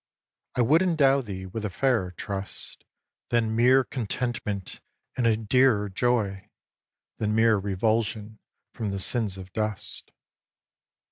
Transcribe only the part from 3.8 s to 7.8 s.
contentment, and a dearer joy Than mere